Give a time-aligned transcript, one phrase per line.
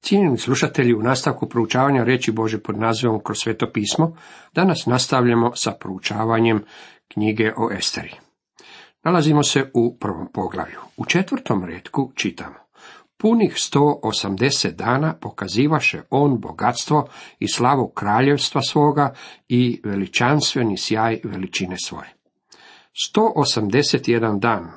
[0.00, 4.16] Cijenjeni slušatelji, u nastavku proučavanja reći Bože pod nazivom kroz sveto pismo,
[4.54, 6.64] danas nastavljamo sa proučavanjem
[7.08, 8.14] knjige o Esteri.
[9.04, 10.78] Nalazimo se u prvom poglavlju.
[10.96, 12.56] U četvrtom redku čitamo.
[13.16, 17.08] Punih 180 dana pokazivaše on bogatstvo
[17.38, 19.14] i slavu kraljevstva svoga
[19.48, 22.14] i veličanstveni sjaj veličine svoje.
[23.14, 24.70] 181 dan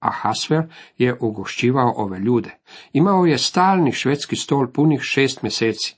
[0.00, 0.62] Ahasver
[0.98, 2.50] je ugošćivao ove ljude.
[2.92, 5.96] Imao je stalni švedski stol punih šest mjeseci.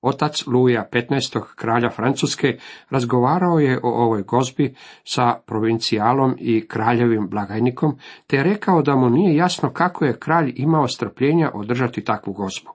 [0.00, 1.40] Otac Luja XV.
[1.56, 2.58] kralja Francuske
[2.90, 9.10] razgovarao je o ovoj gozbi sa provincijalom i kraljevim blagajnikom, te je rekao da mu
[9.10, 12.70] nije jasno kako je kralj imao strpljenja održati takvu gozbu.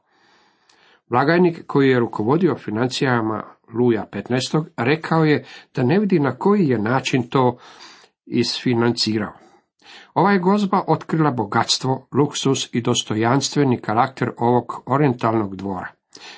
[1.10, 3.44] Blagajnik koji je rukovodio financijama
[3.74, 4.66] Luja XV.
[4.78, 5.46] rekao je
[5.76, 7.58] da ne vidi na koji je način to
[8.26, 9.43] isfinancirao.
[10.14, 15.88] Ova je gozba otkrila bogatstvo, luksus i dostojanstveni karakter ovog orientalnog dvora.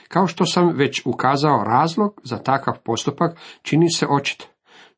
[0.07, 4.47] Kao što sam već ukazao razlog za takav postupak čini se očit.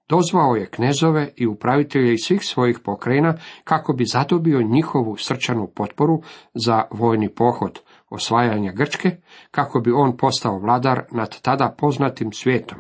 [0.10, 6.22] Dozvao je knezove i upravitelje iz svih svojih pokrajina kako bi zadobio njihovu srčanu potporu
[6.54, 9.18] za vojni pohod osvajanja Grčke,
[9.52, 12.80] kako bi on postao vladar nad tada poznatim svijetom.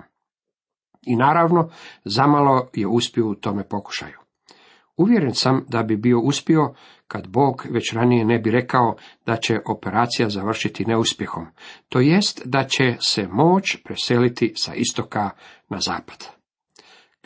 [1.01, 1.69] I naravno,
[2.05, 4.26] zamalo je uspio u tome pokušaju.
[4.97, 6.73] Uvjeren sam da bi bio uspio
[7.07, 8.95] kad Bog već ranije ne bi rekao
[9.25, 11.45] da će operacija završiti neuspjehom,
[11.89, 15.29] to jest da će se moć preseliti sa istoka
[15.69, 16.36] na zapad.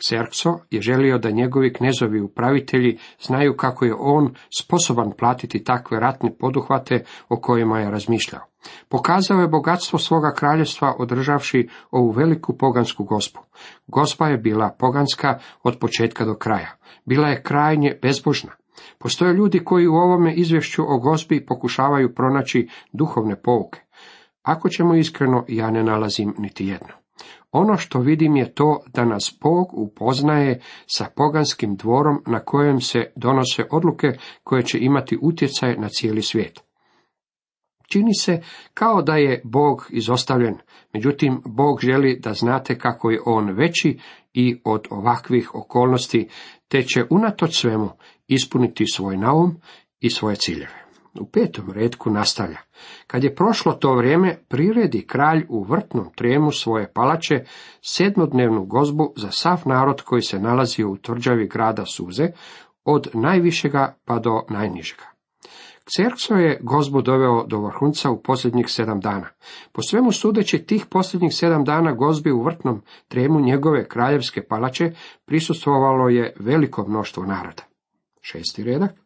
[0.02, 6.36] Xerxo je želio da njegovi knezovi upravitelji znaju kako je on sposoban platiti takve ratne
[6.38, 8.42] poduhvate o kojima je razmišljao.
[8.88, 13.40] Pokazao je bogatstvo svoga kraljevstva održavši ovu veliku pogansku gospu.
[13.86, 16.76] Gospa je bila poganska od početka do kraja.
[17.04, 18.52] Bila je krajnje bezbožna.
[18.98, 23.80] Postoje ljudi koji u ovome izvješću o gospi pokušavaju pronaći duhovne pouke.
[24.42, 27.01] Ako ćemo iskreno, ja ne nalazim niti jedno.
[27.52, 33.12] Ono što vidim je to da nas Bog upoznaje sa poganskim dvorom na kojem se
[33.16, 34.08] donose odluke
[34.44, 36.60] koje će imati utjecaj na cijeli svijet.
[37.92, 38.40] Čini se
[38.74, 40.54] kao da je Bog izostavljen,
[40.92, 43.98] međutim Bog želi da znate kako je On veći
[44.32, 46.28] i od ovakvih okolnosti,
[46.68, 47.90] te će unatoč svemu
[48.28, 49.56] ispuniti svoj naum
[50.00, 50.81] i svoje ciljeve.
[51.20, 52.58] U petom redku nastavlja.
[53.06, 57.44] Kad je prošlo to vrijeme, priredi kralj u vrtnom trijemu svoje palače
[57.82, 62.28] sedmodnevnu gozbu za sav narod koji se nalazio u tvrđavi grada Suze,
[62.84, 65.04] od najvišega pa do najnižega.
[65.84, 69.28] Kserkso je gozbu doveo do vrhunca u posljednjih sedam dana.
[69.72, 74.92] Po svemu sudeći tih posljednjih sedam dana gozbi u vrtnom tremu njegove kraljevske palače
[75.24, 77.62] prisustvovalo je veliko mnoštvo naroda.
[78.20, 79.01] Šesti redak.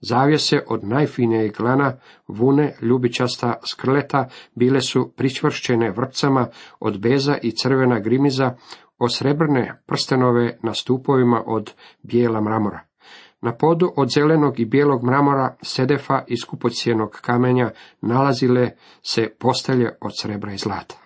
[0.00, 1.96] Zavjese od najfinijeg glana,
[2.28, 6.46] vune, ljubičasta, skrleta, bile su pričvršćene vrpcama
[6.80, 8.54] od beza i crvena grimiza,
[8.98, 11.72] osrebrne prstenove na stupovima od
[12.02, 12.80] bijela mramora.
[13.40, 17.70] Na podu od zelenog i bijelog mramora, sedefa i skupocijenog kamenja
[18.00, 18.70] nalazile
[19.02, 20.96] se postelje od srebra i zlata.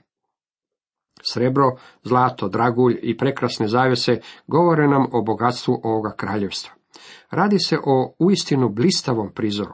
[1.23, 6.82] Srebro, zlato, dragulj i prekrasne zavjese govore nam o bogatstvu ovoga kraljevstva.
[7.31, 9.73] Radi se o uistinu blistavom prizoru.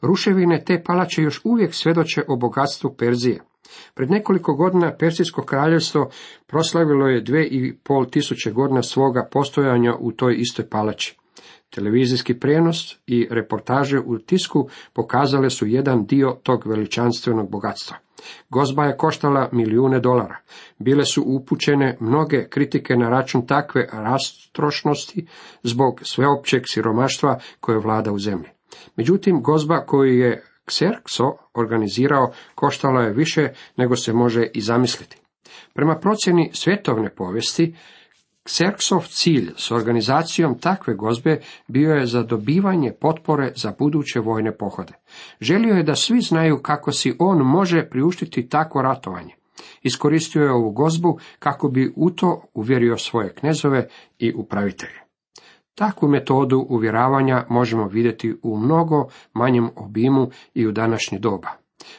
[0.00, 3.40] Ruševine te palače još uvijek svjedoče o bogatstvu Perzije.
[3.94, 6.10] Pred nekoliko godina Persijsko kraljevstvo
[6.46, 11.18] proslavilo je dve i pol tisuće godina svoga postojanja u toj istoj palači.
[11.70, 17.96] Televizijski prijenos i reportaže u tisku pokazale su jedan dio tog veličanstvenog bogatstva.
[18.50, 20.36] Gozba je koštala milijune dolara.
[20.78, 25.26] Bile su upućene mnoge kritike na račun takve rastrošnosti
[25.62, 28.48] zbog sveopćeg siromaštva koje vlada u zemlji.
[28.96, 35.18] Međutim, gozba koju je Xerxo organizirao koštala je više nego se može i zamisliti.
[35.74, 37.74] Prema procjeni svjetovne povijesti,
[38.46, 44.92] Kserksov cilj s organizacijom takve gozbe bio je za dobivanje potpore za buduće vojne pohode.
[45.40, 49.34] Želio je da svi znaju kako si on može priuštiti takvo ratovanje.
[49.82, 53.88] Iskoristio je ovu gozbu kako bi u to uvjerio svoje knezove
[54.18, 55.00] i upravitelje.
[55.74, 61.48] Takvu metodu uvjeravanja možemo vidjeti u mnogo manjem obimu i u današnje doba.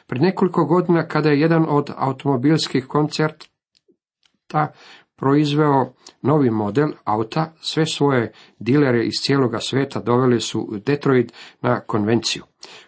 [0.08, 4.68] Pred nekoliko godina kada je jedan od automobilskih koncerta
[5.18, 11.80] proizveo novi model auta, sve svoje dilere iz cijeloga svijeta doveli su u Detroit na
[11.80, 12.44] konvenciju.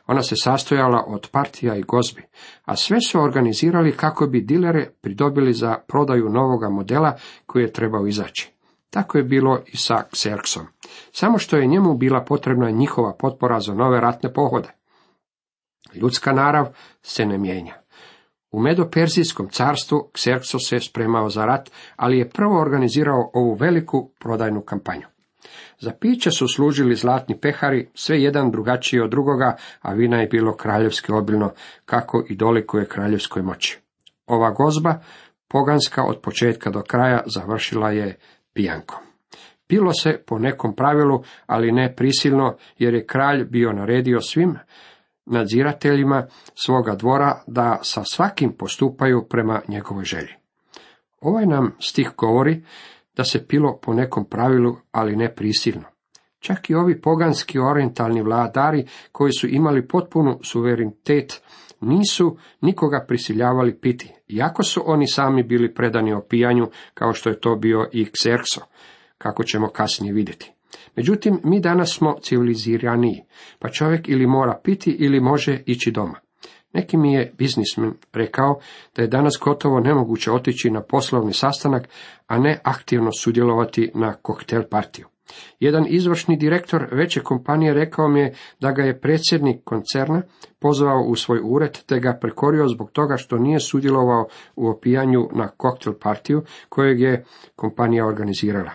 [0.08, 2.24] Ona se sastojala od partija i gozbi,
[2.66, 7.16] a sve su organizirali kako bi dilere pridobili za prodaju novoga modela
[7.46, 8.52] koji je trebao izaći.
[8.90, 10.66] Tako je bilo i sa Xerxom.
[11.12, 14.70] Samo što je njemu bila potrebna njihova potpora za nove ratne pohode.
[15.96, 16.66] Ljudska narav
[17.02, 17.74] se ne mijenja.
[18.52, 24.62] U Medoperzijskom carstvu Xerxos se spremao za rat, ali je prvo organizirao ovu veliku prodajnu
[24.62, 25.06] kampanju.
[25.80, 30.56] Za piće su služili zlatni pehari, sve jedan drugačiji od drugoga, a vina je bilo
[30.56, 31.52] kraljevski obilno,
[31.86, 33.80] kako i dolikuje kraljevskoj moći.
[34.28, 35.00] Ova gozba,
[35.48, 38.16] poganska od početka do kraja, završila je
[38.54, 38.98] pijankom.
[39.68, 44.56] Pilo se po nekom pravilu, ali ne prisilno, jer je kralj bio naredio svim
[45.30, 46.28] nadzirateljima
[46.64, 50.34] svoga dvora da sa svakim postupaju prema njegovoj želji.
[51.22, 52.64] Ovaj nam stih govori
[53.16, 55.86] da se pilo po nekom pravilu, ali ne prisilno.
[56.40, 61.42] Čak i ovi poganski orientalni vladari koji su imali potpunu suverenitet
[61.82, 67.56] nisu nikoga prisiljavali piti, iako su oni sami bili predani opijanju kao što je to
[67.56, 68.60] bio i Xerxo,
[69.18, 70.52] kako ćemo kasnije vidjeti.
[70.96, 73.24] Međutim, mi danas smo civiliziraniji,
[73.60, 76.20] pa čovjek ili mora piti ili može ići doma.
[76.74, 78.60] Neki mi je biznismen rekao
[78.96, 81.90] da je danas gotovo nemoguće otići na poslovni sastanak,
[82.28, 85.08] a ne aktivno sudjelovati na koktel partiju.
[85.60, 90.22] Jedan izvršni direktor veće kompanije rekao mi je da ga je predsjednik koncerna
[90.60, 95.48] pozvao u svoj ured te ga prekorio zbog toga što nije sudjelovao u opijanju na
[95.48, 97.26] koktel partiju kojeg je
[97.56, 98.72] kompanija organizirala.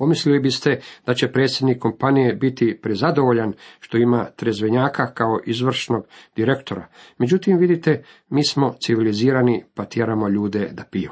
[0.00, 6.06] Pomislili biste da će predsjednik kompanije biti prezadovoljan što ima trezvenjaka kao izvršnog
[6.36, 6.88] direktora.
[7.18, 11.10] Međutim, vidite, mi smo civilizirani pa tjeramo ljude da piju.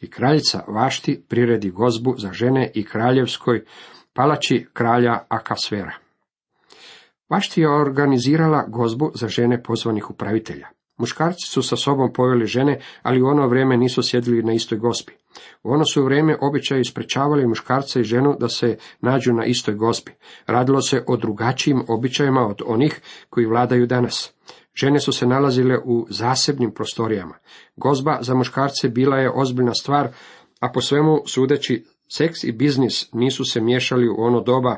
[0.00, 3.64] I kraljica Vašti priredi gozbu za žene i kraljevskoj
[4.12, 5.94] palači kralja Akasvera.
[7.28, 10.75] Vašti je organizirala gozbu za žene pozvanih upravitelja.
[10.98, 15.12] Muškarci su sa sobom poveli žene, ali u ono vrijeme nisu sjedili na istoj gospi.
[15.62, 20.12] U ono su vrijeme običaji sprečavali muškarca i ženu da se nađu na istoj gospi.
[20.46, 23.00] Radilo se o drugačijim običajima od onih
[23.30, 24.32] koji vladaju danas.
[24.74, 27.34] Žene su se nalazile u zasebnim prostorijama.
[27.76, 30.08] Gozba za muškarce bila je ozbiljna stvar,
[30.60, 34.76] a po svemu sudeći seks i biznis nisu se miješali u ono doba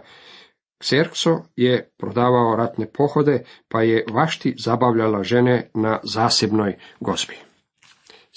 [0.81, 7.37] Xerxo je prodavao ratne pohode, pa je vašti zabavljala žene na zasebnoj gozbi.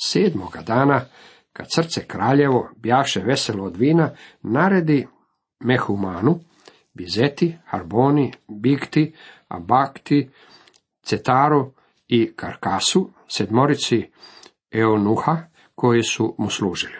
[0.05, 1.01] Sedmoga dana,
[1.53, 5.07] kad srce kraljevo bjaše veselo od vina, naredi
[5.59, 6.39] Mehumanu,
[6.93, 9.13] Bizeti, Harboni, Bigti,
[9.47, 10.29] Abakti,
[11.03, 11.71] Cetaru
[12.07, 14.11] i Karkasu, sedmorici
[14.71, 15.38] Eunuha,
[15.75, 16.97] koji su mu služili.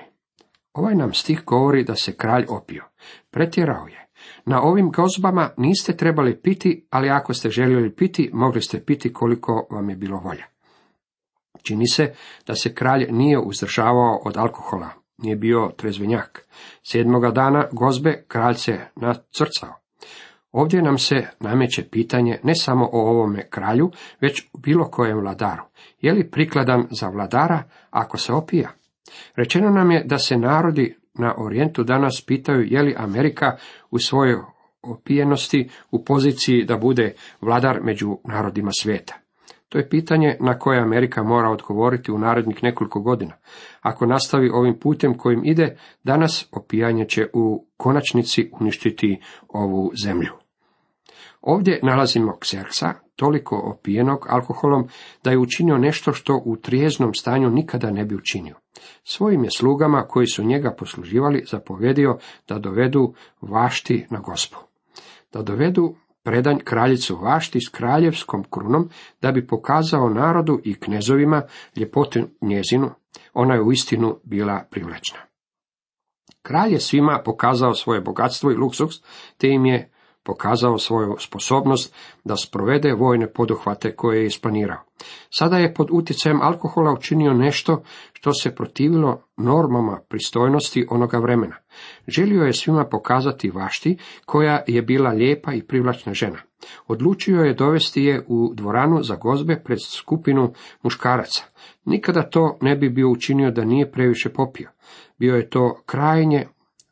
[0.74, 2.84] Ovaj nam stih govori da se kralj opio.
[3.32, 4.08] Pretjerao je.
[4.46, 9.68] Na ovim gozbama niste trebali piti, ali ako ste željeli piti, mogli ste piti koliko
[9.72, 10.46] vam je bilo volja.
[11.64, 12.14] Čini se
[12.48, 16.46] da se kralj nije uzdržavao od alkohola, nije bio trezvenjak.
[16.84, 19.82] Sedmoga dana gozbe kralj se nacrcao.
[20.52, 23.92] Ovdje nam se nameće pitanje ne samo o ovome kralju,
[24.22, 25.64] već o bilo kojem vladaru.
[26.00, 28.70] Je li prikladan za vladara ako se opija?
[29.36, 33.58] Rečeno nam je da se narodi na Orijentu danas pitaju je li Amerika
[33.92, 34.38] u svojoj
[34.82, 39.16] opijenosti u poziciji da bude vladar među narodima svijeta.
[39.70, 43.34] To je pitanje na koje Amerika mora odgovoriti u narednih nekoliko godina.
[43.82, 50.41] Ako nastavi ovim putem kojim ide, danas opijanje će u konačnici uništiti ovu zemlju.
[51.42, 54.88] Ovdje nalazimo Xerxa, toliko opijenog alkoholom
[55.24, 58.56] da je učinio nešto što u trijeznom stanju nikada ne bi učinio.
[59.04, 62.18] Svojim je slugama koji su njega posluživali zapovjedio
[62.48, 64.58] da dovedu vašti na gospu.
[65.34, 68.90] Da dovedu predanj kraljicu vašti s kraljevskom krunom
[69.22, 71.42] da bi pokazao narodu i knezovima
[71.76, 72.90] ljepotu njezinu,
[73.34, 75.20] ona je uistinu bila privlečna.
[76.42, 79.04] Kralj je svima pokazao svoje bogatstvo i luksus,
[79.38, 79.92] te im je
[80.24, 84.78] pokazao svoju sposobnost da sprovede vojne poduhvate koje je isplanirao.
[85.30, 91.56] Sada je pod utjecajem alkohola učinio nešto što se protivilo normama pristojnosti onoga vremena.
[92.08, 96.38] Želio je svima pokazati vašti koja je bila lijepa i privlačna žena.
[96.88, 101.44] Odlučio je dovesti je u dvoranu za gozbe pred skupinu muškaraca.
[101.86, 104.70] Nikada to ne bi bio učinio da nije previše popio.
[105.18, 106.48] Bio je to krajnje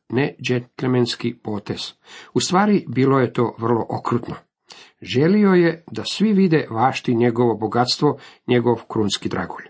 [0.09, 1.93] ne džentlmenski potez.
[2.33, 4.35] U stvari bilo je to vrlo okrutno.
[5.01, 9.65] Želio je da svi vide vašti njegovo bogatstvo, njegov krunski dragulj.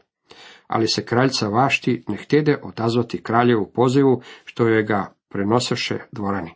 [0.67, 6.51] Ali se kraljca vašti ne htjede odazvati kraljevu pozivu, što je ga prenosaše dvorani.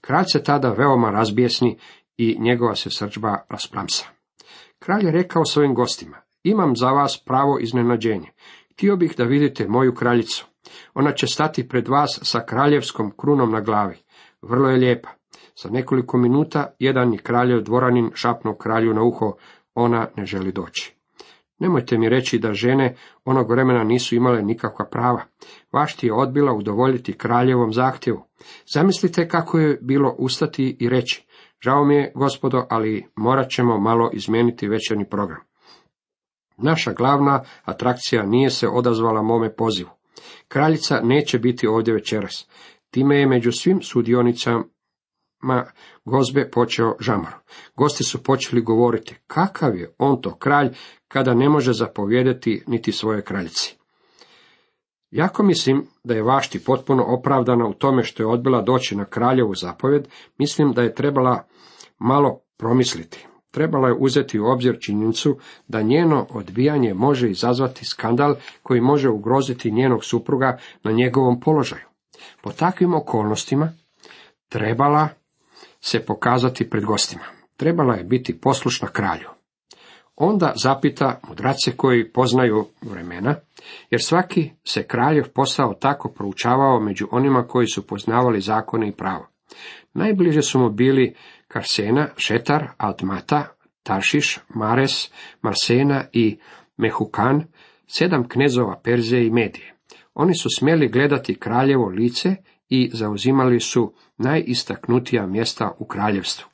[0.00, 1.78] Kralj se tada veoma razbijesni
[2.16, 4.06] i njegova se srđba rasplamsa.
[4.78, 8.30] Kralj je rekao svojim gostima, imam za vas pravo iznenađenje.
[8.72, 10.49] Htio bih da vidite moju kraljicu.
[10.94, 13.96] Ona će stati pred vas sa kraljevskom krunom na glavi.
[14.42, 15.08] Vrlo je lijepa.
[15.62, 19.32] Za nekoliko minuta jedan je kraljev dvoranin šapnuo kralju na uho,
[19.74, 21.00] ona ne želi doći.
[21.58, 25.22] Nemojte mi reći da žene onog vremena nisu imale nikakva prava.
[25.72, 28.24] Vašti je odbila udovoljiti kraljevom zahtjevu.
[28.74, 31.26] Zamislite kako je bilo ustati i reći,
[31.60, 35.40] žao mi je, gospodo, ali morat ćemo malo izmijeniti večerni program.
[36.56, 39.90] Naša glavna atrakcija nije se odazvala mome pozivu.
[40.48, 42.48] Kraljica neće biti ovdje večeras.
[42.90, 44.64] Time je među svim sudionicama
[46.04, 47.32] gozbe počeo žamor.
[47.76, 50.68] Gosti su počeli govoriti, kakav je on to kralj,
[51.08, 53.76] kada ne može zapovjedati niti svoje kraljici.
[55.10, 59.54] Jako mislim da je Vašti potpuno opravdana u tome što je odbila doći na kraljevu
[59.54, 60.08] zapovjed,
[60.38, 61.46] mislim da je trebala
[61.98, 63.26] malo promisliti.
[63.50, 65.38] Trebala je uzeti u obzir činjenicu
[65.68, 71.84] da njeno odbijanje može izazvati skandal koji može ugroziti njenog supruga na njegovom položaju.
[72.42, 73.72] Po takvim okolnostima
[74.48, 75.08] trebala
[75.80, 77.24] se pokazati pred gostima.
[77.56, 79.28] Trebala je biti poslušna kralju.
[80.16, 83.34] Onda zapita mudrace koji poznaju vremena,
[83.90, 89.26] jer svaki se kraljev posao tako proučavao među onima koji su poznavali zakone i pravo.
[89.94, 91.14] Najbliže su mu bili
[91.52, 93.46] Karsena, Šetar, Altmata,
[93.82, 95.10] Taršiš, Mares,
[95.42, 96.38] Marsena i
[96.76, 97.44] Mehukan,
[97.86, 99.74] sedam knezova Perzije i Medije.
[100.14, 102.36] Oni su smjeli gledati kraljevo lice
[102.68, 106.48] i zauzimali su najistaknutija mjesta u kraljevstvu.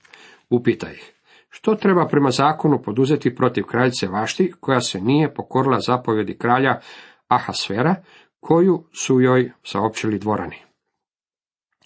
[0.50, 1.12] Upita ih,
[1.49, 6.81] što treba prema zakonu poduzeti protiv kraljice Vašti, koja se nije pokorila zapovjedi kralja
[7.29, 7.95] Ahasvera,
[8.41, 10.65] koju su joj saopćili dvorani?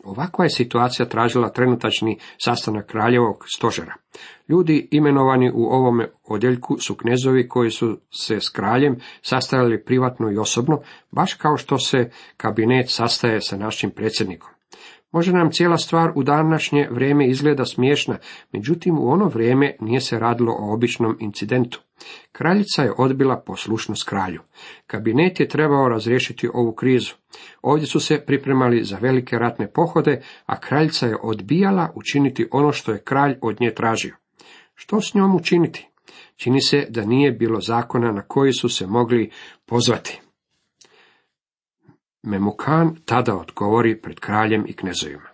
[0.04, 3.95] Ovakva je situacija tražila trenutačni sastanak kraljevog stožera.
[4.49, 10.38] Ljudi imenovani u ovome odjeljku su knezovi koji su se s kraljem sastajali privatno i
[10.38, 10.80] osobno,
[11.11, 14.50] baš kao što se kabinet sastaje sa našim predsjednikom.
[15.12, 18.19] Može nam cijela stvar u današnje vrijeme izgleda smiješna,
[18.52, 21.80] međutim u ono vrijeme nije se radilo o običnom incidentu.
[22.33, 24.40] Kraljica je odbila poslušnost kralju.
[24.87, 27.14] Kabinet je trebao razriješiti ovu krizu.
[27.62, 32.92] Ovdje su se pripremali za velike ratne pohode, a kraljica je odbijala učiniti ono što
[32.92, 34.16] je kralj od nje tražio.
[34.75, 35.88] Što s njom učiniti?
[36.37, 39.30] Čini se da nije bilo zakona na koji su se mogli
[39.66, 40.21] pozvati.
[42.23, 45.29] Memukan tada odgovori pred kraljem i knezovima.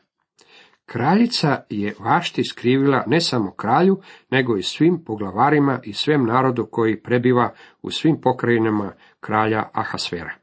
[0.87, 4.01] Kraljica je vašti skrivila ne samo kralju,
[4.31, 7.53] nego i svim poglavarima i svem narodu koji prebiva
[7.83, 10.35] u svim pokrajinama kralja Ahasvera.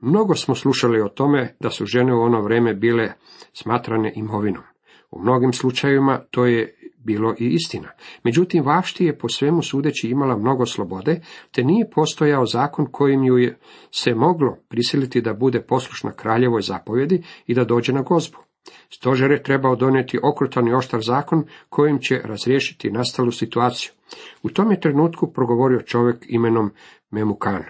[0.00, 3.12] Mnogo smo slušali o tome da su žene u ono vrijeme bile
[3.52, 4.62] smatrane imovinom.
[5.10, 7.88] U mnogim slučajevima to je bilo i istina.
[8.24, 13.38] Međutim, Vašti je po svemu sudeći imala mnogo slobode, te nije postojao zakon kojim ju
[13.38, 13.58] je
[13.90, 18.45] se moglo prisiliti da bude poslušna kraljevoj zapovjedi i da dođe na gozbu.
[18.90, 23.92] Stožer je trebao donijeti okrutan i oštar zakon kojim će razriješiti nastalu situaciju.
[24.42, 26.70] U tom je trenutku progovorio čovjek imenom
[27.10, 27.64] Memukan.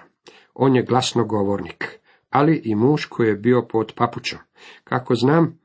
[0.55, 1.99] On je glasnogovornik,
[2.31, 4.39] ali i muž koji je bio pod papučom.
[4.85, 5.59] Kako znam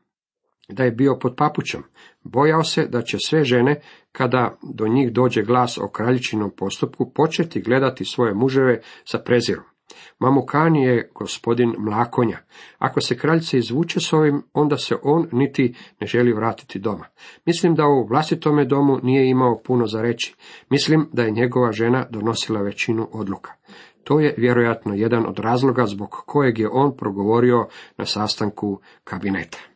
[0.70, 1.84] da je bio pod papučom,
[2.24, 7.62] bojao se da će sve žene, kada do njih dođe glas o kraljičinom postupku, početi
[7.62, 9.71] gledati svoje muževe sa prezirom.
[10.20, 12.38] Mamukan je gospodin mlakonja.
[12.78, 17.06] Ako se kraljica izvuče s ovim, onda se on niti ne želi vratiti doma.
[17.46, 20.36] Mislim da u vlastitome domu nije imao puno za reći.
[20.70, 23.52] Mislim da je njegova žena donosila većinu odluka.
[24.04, 27.68] To je vjerojatno jedan od razloga zbog kojeg je on progovorio
[27.98, 29.71] na sastanku kabineta.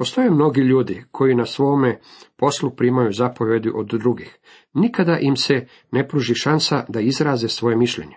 [0.00, 1.98] Postoje mnogi ljudi koji na svome
[2.36, 4.38] poslu primaju zapovjedi od drugih.
[4.74, 8.16] Nikada im se ne pruži šansa da izraze svoje mišljenje.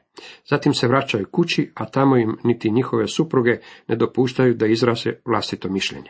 [0.49, 5.69] Zatim se vraćaju kući, a tamo im niti njihove supruge ne dopuštaju da izraze vlastito
[5.69, 6.09] mišljenje.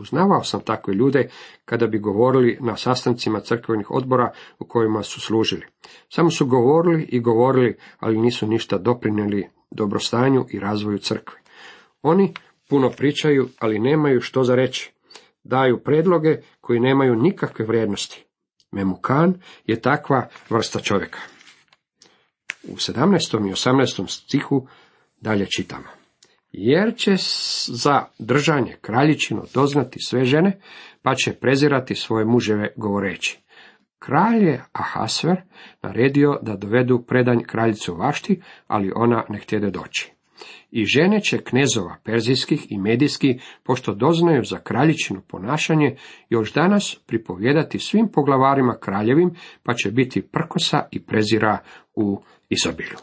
[0.00, 1.28] Uznavao sam takve ljude
[1.64, 5.66] kada bi govorili na sastancima crkvenih odbora u kojima su služili.
[6.08, 11.38] Samo su govorili i govorili, ali nisu ništa doprinijeli dobrostanju i razvoju crkve.
[12.02, 12.34] Oni
[12.70, 14.92] puno pričaju, ali nemaju što za reći.
[15.44, 18.24] Daju predloge koji nemaju nikakve vrijednosti.
[18.72, 19.34] Memukan
[19.66, 21.18] je takva vrsta čovjeka.
[22.68, 23.48] U 17.
[23.48, 24.08] i 18.
[24.08, 24.66] stihu
[25.20, 25.88] dalje čitamo.
[26.52, 27.14] Jer će
[27.66, 30.60] za držanje kraljičino doznati sve žene,
[31.02, 33.38] pa će prezirati svoje muževe govoreći.
[33.98, 35.36] Kralj je Ahasver
[35.82, 40.12] naredio da dovedu predanj kraljicu Vašti, ali ona ne htjede doći.
[40.70, 45.96] I žene će knezova perzijskih i medijskih, pošto doznaju za kraljičino ponašanje,
[46.28, 49.30] još danas pripovjedati svim poglavarima kraljevim,
[49.62, 51.58] pa će biti prkosa i prezira
[51.94, 52.96] u izobilju.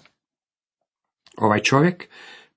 [1.37, 2.09] Ovaj čovjek,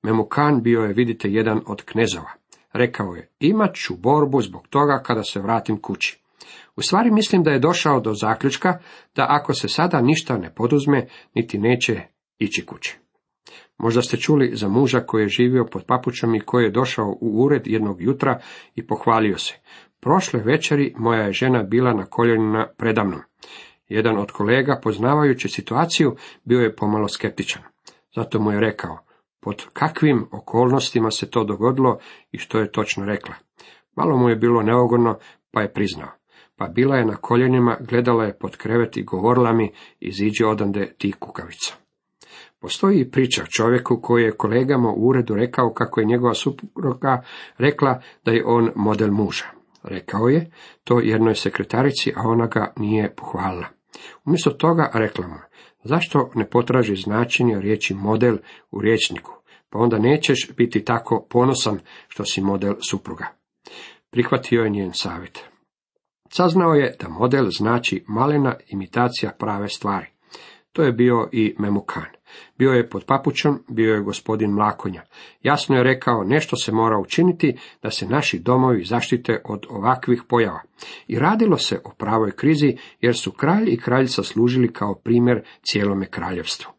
[0.02, 2.30] Memukan, bio je, vidite, jedan od knezova.
[2.72, 6.20] Rekao je, imat ću borbu zbog toga kada se vratim kući.
[6.76, 8.78] U stvari mislim da je došao do zaključka
[9.16, 12.00] da ako se sada ništa ne poduzme, niti neće
[12.38, 12.98] ići kući.
[13.78, 17.44] Možda ste čuli za muža koji je živio pod papučom i koji je došao u
[17.44, 18.40] ured jednog jutra
[18.74, 19.54] i pohvalio se.
[20.00, 23.20] Prošle večeri moja je žena bila na koljenima predamnom.
[23.88, 27.62] Jedan od kolega, poznavajući situaciju, bio je pomalo skeptičan.
[28.16, 28.98] Zato mu je rekao,
[29.40, 31.98] pod kakvim okolnostima se to dogodilo
[32.32, 33.34] i što je točno rekla.
[33.96, 35.18] Malo mu je bilo neugodno,
[35.50, 36.08] pa je priznao.
[36.56, 41.12] Pa bila je na koljenima, gledala je pod krevet i govorila mi, iziđi odande ti
[41.12, 41.74] kukavica.
[42.60, 47.22] Postoji priča čovjeku koji je kolegama u uredu rekao kako je njegova supruga
[47.58, 49.44] rekla da je on model muža.
[49.82, 50.50] Rekao je
[50.84, 53.66] to jednoj sekretarici, a ona ga nije pohvalila.
[54.24, 55.34] Umjesto toga rekla mu,
[55.84, 58.36] zašto ne potraži značenje riječi model
[58.70, 59.32] u riječniku,
[59.70, 63.26] pa onda nećeš biti tako ponosan što si model supruga.
[64.10, 65.44] Prihvatio je njen savjet.
[66.28, 70.06] Saznao je da model znači malena imitacija prave stvari.
[70.72, 72.19] To je bio i Memukan.
[72.58, 75.02] Bio je pod papučom, bio je gospodin Mlakonja.
[75.42, 80.62] Jasno je rekao, nešto se mora učiniti da se naši domovi zaštite od ovakvih pojava.
[81.08, 86.06] I radilo se o pravoj krizi, jer su kralj i kraljica služili kao primjer cijelome
[86.06, 86.72] kraljevstvu.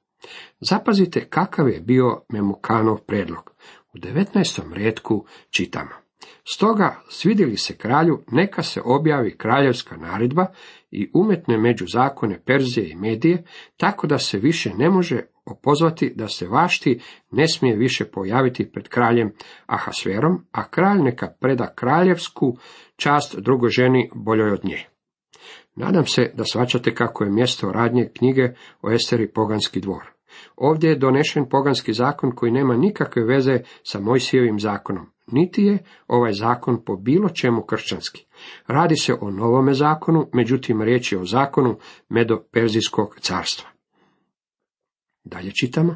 [0.60, 3.52] Zapazite kakav je bio Memukanov predlog.
[3.94, 4.74] U 19.
[4.74, 5.92] redku čitamo.
[6.44, 10.46] Stoga, svidjeli se kralju, neka se objavi kraljevska naredba
[10.92, 13.44] i umetne među zakone Perzije i Medije,
[13.78, 17.00] tako da se više ne može opozvati da se vašti
[17.32, 19.34] ne smije više pojaviti pred kraljem
[19.66, 22.58] Ahasverom, a kralj neka preda kraljevsku
[22.96, 24.86] čast drugoj ženi boljoj od nje.
[25.76, 30.04] Nadam se da svačate kako je mjesto radnje knjige o Esteri Poganski dvor.
[30.56, 36.34] Ovdje je donešen poganski zakon koji nema nikakve veze sa Mojsijevim zakonom, niti je ovaj
[36.34, 38.26] zakon po bilo čemu kršćanski.
[38.68, 41.78] Radi se o novome zakonu, međutim riječ je o zakonu
[42.10, 43.70] Medo-Perzijskog carstva.
[45.24, 45.96] Dalje čitamo,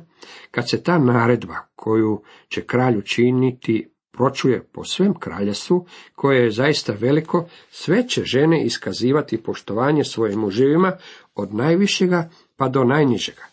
[0.52, 6.94] kad se ta naredba koju će kralj učiniti pročuje po svem kraljestvu, koje je zaista
[6.94, 10.92] veliko, sve će žene iskazivati poštovanje svojim muževima
[11.36, 13.44] od najvišega pa do najnižega.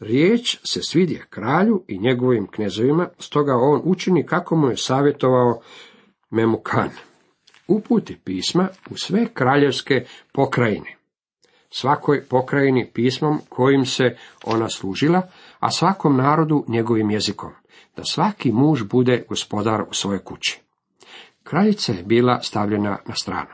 [0.00, 5.60] Riječ se svidje kralju i njegovim knezovima, stoga on učini kako mu je savjetovao
[6.30, 6.90] Memukan.
[7.68, 11.01] Uputi pisma u sve kraljevske pokrajine.
[11.74, 15.22] Svakoj pokrajini pismom kojim se ona služila,
[15.60, 17.50] a svakom narodu njegovim jezikom,
[17.96, 20.60] da svaki muž bude gospodar u svojoj kući.
[21.42, 23.50] Kraljica je bila stavljena na stranu.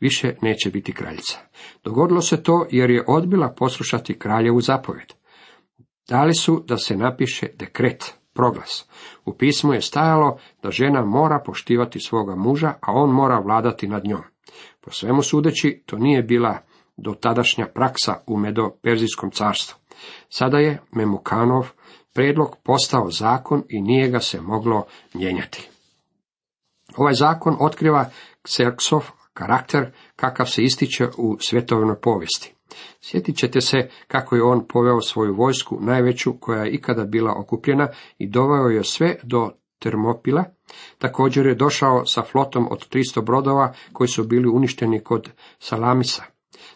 [0.00, 1.38] Više neće biti kraljica.
[1.84, 5.12] Dogodilo se to jer je odbila poslušati kraljevu zapovjed.
[6.08, 8.88] Dali su da se napiše dekret, proglas.
[9.24, 14.04] U pismu je stajalo da žena mora poštivati svoga muža, a on mora vladati nad
[14.04, 14.22] njom.
[14.80, 16.58] Po svemu sudeći, to nije bila
[17.00, 19.78] do tadašnja praksa u Medo-Perzijskom carstvu.
[20.28, 21.68] Sada je Memukanov
[22.14, 24.84] predlog postao zakon i nije ga se moglo
[25.14, 25.68] mijenjati.
[26.96, 28.10] Ovaj zakon otkriva
[28.42, 32.54] Kserksov karakter kakav se ističe u svjetovnoj povijesti.
[33.00, 37.88] Sjetit ćete se kako je on poveo svoju vojsku, najveću koja je ikada bila okupljena,
[38.18, 40.44] i doveo je sve do Termopila.
[40.98, 46.24] Također je došao sa flotom od 300 brodova koji su bili uništeni kod Salamisa.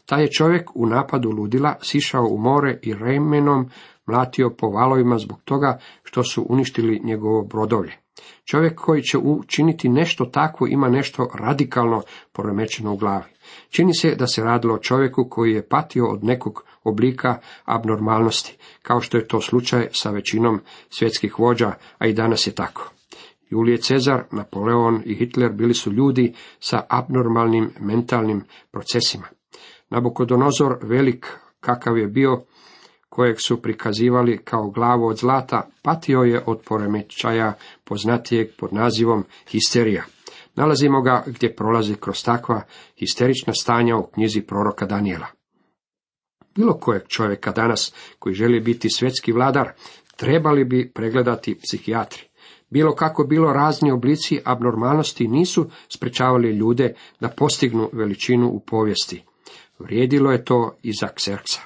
[0.06, 3.70] Taj je čovjek u napadu ludila sišao u more i remenom
[4.06, 7.92] mlatio po valovima zbog toga što su uništili njegovo brodovlje.
[8.44, 13.34] Čovjek koji će učiniti nešto takvo ima nešto radikalno poremećeno u glavi.
[13.70, 19.00] Čini se da se radilo o čovjeku koji je patio od nekog oblika abnormalnosti, kao
[19.00, 20.60] što je to slučaj sa većinom
[20.90, 22.90] svjetskih vođa, a i danas je tako.
[23.50, 29.26] Julije Cezar, Napoleon i Hitler bili su ljudi sa abnormalnim mentalnim procesima.
[29.94, 31.26] Nabukodonozor, velik
[31.60, 32.44] kakav je bio,
[33.08, 37.52] kojeg su prikazivali kao glavu od zlata, patio je od poremećaja
[37.84, 40.04] poznatijeg pod nazivom histerija.
[40.54, 42.62] Nalazimo ga gdje prolazi kroz takva
[42.98, 45.26] histerična stanja u knjizi proroka Daniela.
[46.56, 49.72] Bilo kojeg čovjeka danas koji želi biti svjetski vladar,
[50.16, 52.22] trebali bi pregledati psihijatri.
[52.70, 59.24] Bilo kako bilo razni oblici abnormalnosti nisu sprečavali ljude da postignu veličinu u povijesti.
[59.78, 61.60] Vrijedilo je to i za Kserksa.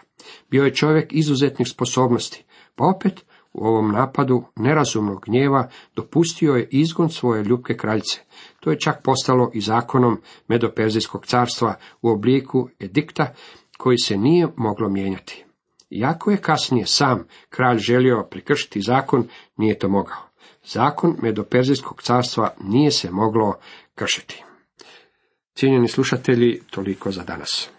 [0.51, 2.45] Bio je čovjek izuzetnih sposobnosti,
[2.75, 8.21] pa opet u ovom napadu nerazumnog gnjeva dopustio je izgon svoje ljubke kraljice.
[8.61, 13.35] To je čak postalo i zakonom Medoperzijskog carstva u obliku edikta
[13.79, 15.45] koji se nije moglo mijenjati.
[15.91, 20.29] Iako je kasnije sam kralj želio prekršiti zakon, nije to mogao.
[20.65, 23.55] Zakon Medoperzijskog carstva nije se moglo
[23.95, 24.45] kršiti.
[25.55, 27.71] Cijenjeni slušatelji, toliko za danas.